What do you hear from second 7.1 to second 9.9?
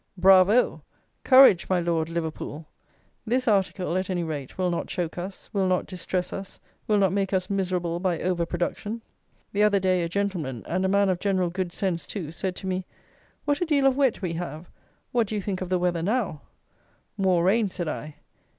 make us miserable by "over production!" The other